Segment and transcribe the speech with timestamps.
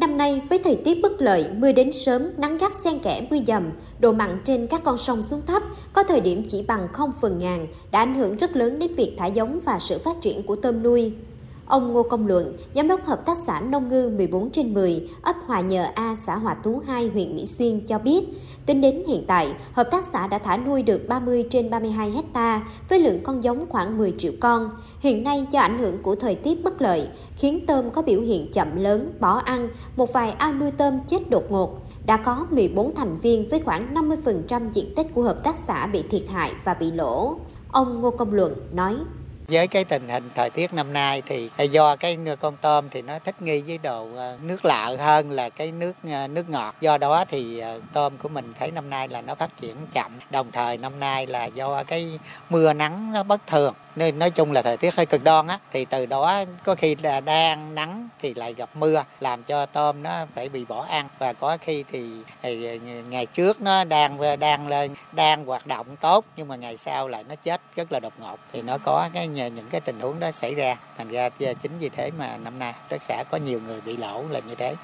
[0.00, 3.36] Năm nay, với thời tiết bất lợi, mưa đến sớm, nắng gắt xen kẽ mưa
[3.46, 7.12] dầm, độ mặn trên các con sông xuống thấp, có thời điểm chỉ bằng không
[7.20, 10.42] phần ngàn, đã ảnh hưởng rất lớn đến việc thả giống và sự phát triển
[10.42, 11.12] của tôm nuôi.
[11.66, 15.36] Ông Ngô Công Luận, Giám đốc Hợp tác xã Nông ngư 14 trên 10, ấp
[15.46, 18.24] Hòa Nhờ A, xã Hòa Tú 2, huyện Mỹ Xuyên cho biết,
[18.66, 22.66] tính đến hiện tại, hợp tác xã đã thả nuôi được 30 trên 32 hecta
[22.88, 24.70] với lượng con giống khoảng 10 triệu con.
[25.00, 28.52] Hiện nay do ảnh hưởng của thời tiết bất lợi, khiến tôm có biểu hiện
[28.52, 31.78] chậm lớn, bỏ ăn, một vài ao nuôi tôm chết đột ngột.
[32.06, 36.02] Đã có 14 thành viên với khoảng 50% diện tích của hợp tác xã bị
[36.02, 37.36] thiệt hại và bị lỗ.
[37.72, 38.96] Ông Ngô Công Luận nói
[39.48, 43.02] với cái tình hình thời tiết năm nay thì à, do cái con tôm thì
[43.02, 46.74] nó thích nghi với độ à, nước lợ hơn là cái nước à, nước ngọt.
[46.80, 50.12] Do đó thì tôm của mình thấy năm nay là nó phát triển chậm.
[50.30, 52.18] Đồng thời năm nay là do cái
[52.50, 55.58] mưa nắng nó bất thường nên nói chung là thời tiết hơi cực đoan á
[55.72, 60.02] thì từ đó có khi là đang nắng thì lại gặp mưa làm cho tôm
[60.02, 61.08] nó phải bị bỏ ăn.
[61.18, 62.10] Và có khi thì,
[62.42, 62.78] thì
[63.08, 67.24] ngày trước nó đang đang lên đang hoạt động tốt nhưng mà ngày sau lại
[67.28, 68.38] nó chết rất là đột ngột.
[68.52, 70.76] Thì nó có cái những cái tình huống đó xảy ra.
[70.98, 74.24] Thành ra chính vì thế mà năm nay tất xã có nhiều người bị lỗ
[74.30, 74.74] là như thế.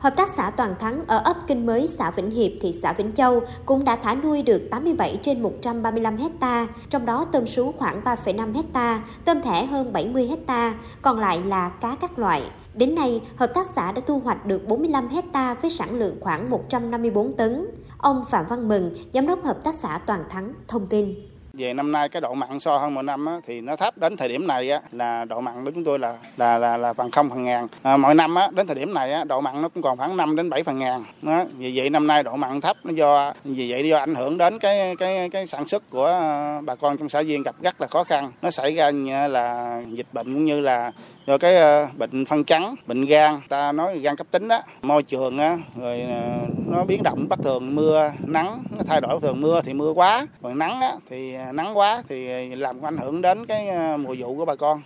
[0.00, 3.12] Hợp tác xã Toàn Thắng ở ấp Kinh Mới, xã Vĩnh Hiệp, thị xã Vĩnh
[3.12, 8.00] Châu cũng đã thả nuôi được 87 trên 135 hecta, trong đó tôm sú khoảng
[8.04, 12.42] 3,5 hecta, tôm thẻ hơn 70 hecta, còn lại là cá các loại.
[12.74, 16.50] Đến nay, hợp tác xã đã thu hoạch được 45 hecta với sản lượng khoảng
[16.50, 17.66] 154 tấn.
[17.98, 21.14] Ông Phạm Văn Mừng, giám đốc hợp tác xã Toàn Thắng, thông tin
[21.60, 23.98] về năm nay cái độ mặn so hơn mọi năm á, thì nó thấp.
[23.98, 26.92] Đến thời điểm này á, là độ mặn của chúng tôi là là là, là
[26.92, 27.66] bằng không phần ngàn.
[27.82, 30.16] À, mọi năm á, đến thời điểm này á, độ mặn nó cũng còn khoảng
[30.16, 31.04] 5 đến 7 phần ngàn.
[31.22, 31.44] Đó.
[31.56, 34.58] vì vậy năm nay độ mặn thấp nó do vì vậy do ảnh hưởng đến
[34.58, 37.86] cái cái cái sản xuất của à, bà con trong xã viên gặp rất là
[37.86, 38.32] khó khăn.
[38.42, 40.92] Nó xảy ra như là dịch bệnh cũng như là
[41.26, 43.40] do cái à, bệnh phân trắng bệnh gan.
[43.48, 47.26] Ta nói gan cấp tính đó môi trường á rồi à, nó biến động.
[47.28, 49.20] Bất thường mưa nắng nó thay đổi.
[49.20, 53.22] Thường mưa thì mưa quá còn nắng á thì nắng quá thì làm ảnh hưởng
[53.22, 54.82] đến cái ờ, mùa vụ của bà con.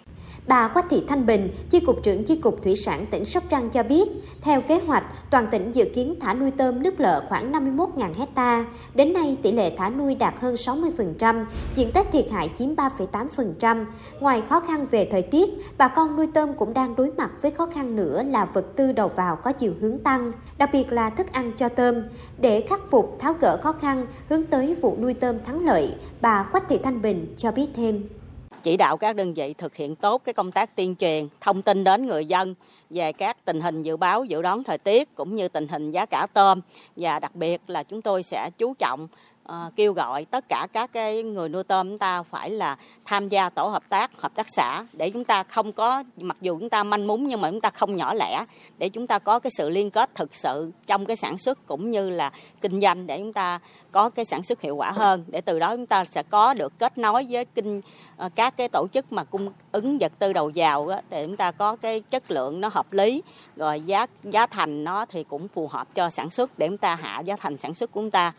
[0.49, 3.71] Bà Quách Thị Thanh Bình, Chi cục trưởng Chi cục Thủy sản tỉnh Sóc Trăng
[3.71, 4.09] cho biết,
[4.41, 8.65] theo kế hoạch, toàn tỉnh dự kiến thả nuôi tôm nước lợ khoảng 51.000 hecta.
[8.94, 11.44] Đến nay, tỷ lệ thả nuôi đạt hơn 60%,
[11.75, 13.84] diện tích thiệt hại chiếm 3,8%.
[14.21, 17.50] Ngoài khó khăn về thời tiết, bà con nuôi tôm cũng đang đối mặt với
[17.50, 21.11] khó khăn nữa là vật tư đầu vào có chiều hướng tăng, đặc biệt là
[21.11, 21.94] thức ăn cho tôm.
[22.38, 26.43] Để khắc phục tháo gỡ khó khăn, hướng tới vụ nuôi tôm thắng lợi, bà
[26.43, 28.03] Quách Thị Thanh Bình cho biết thêm
[28.64, 31.84] chỉ đạo các đơn vị thực hiện tốt cái công tác tuyên truyền, thông tin
[31.84, 32.54] đến người dân
[32.91, 36.06] về các tình hình dự báo dự đoán thời tiết cũng như tình hình giá
[36.06, 36.60] cả tôm.
[36.97, 39.08] Và đặc biệt là chúng tôi sẽ chú trọng
[39.49, 43.28] uh, kêu gọi tất cả các cái người nuôi tôm chúng ta phải là tham
[43.28, 46.71] gia tổ hợp tác hợp tác xã để chúng ta không có mặc dù chúng
[46.71, 48.44] ta manh mún nhưng mà chúng ta không nhỏ lẻ
[48.78, 51.91] để chúng ta có cái sự liên kết thực sự trong cái sản xuất cũng
[51.91, 53.60] như là kinh doanh để chúng ta
[53.93, 55.25] có cái sản xuất hiệu quả hơn.
[55.27, 57.78] Để từ đó chúng ta sẽ có được kết nối với kinh
[58.25, 61.37] uh, các cái tổ chức mà cung ứng vật tư đầu vào đó, để chúng
[61.37, 63.22] ta có cái chất lượng nó hợp lý.
[63.56, 66.94] Rồi giá giá thành nó thì cũng phù hợp cho sản xuất để chúng ta
[66.94, 68.32] hạ giá thành sản xuất của chúng ta.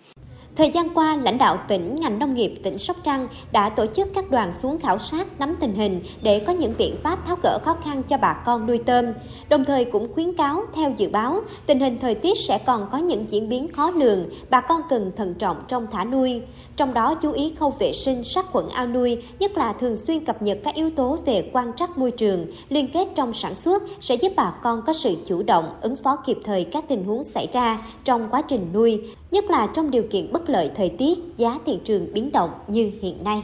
[0.55, 4.07] Thời gian qua, lãnh đạo tỉnh, ngành nông nghiệp tỉnh Sóc Trăng đã tổ chức
[4.15, 7.59] các đoàn xuống khảo sát nắm tình hình để có những biện pháp tháo gỡ
[7.63, 9.05] khó khăn cho bà con nuôi tôm.
[9.49, 12.97] Đồng thời cũng khuyến cáo theo dự báo, tình hình thời tiết sẽ còn có
[12.97, 16.41] những diễn biến khó lường, bà con cần thận trọng trong thả nuôi.
[16.75, 20.25] Trong đó chú ý khâu vệ sinh sát khuẩn ao nuôi, nhất là thường xuyên
[20.25, 23.83] cập nhật các yếu tố về quan trắc môi trường, liên kết trong sản xuất
[24.01, 27.23] sẽ giúp bà con có sự chủ động, ứng phó kịp thời các tình huống
[27.23, 29.01] xảy ra trong quá trình nuôi,
[29.35, 32.91] nhất là trong điều kiện bất lợi thời tiết, giá thị trường biến động như
[33.01, 33.43] hiện nay.